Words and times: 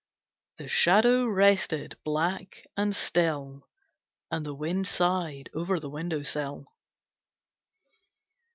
The 0.57 0.67
Shadow 0.67 1.27
rested 1.27 1.95
black 2.03 2.65
and 2.75 2.95
still, 2.95 3.69
And 4.31 4.43
the 4.43 4.55
wind 4.55 4.87
sighed 4.87 5.51
over 5.53 5.79
the 5.79 5.91
window 5.91 6.23
sill. 6.23 6.65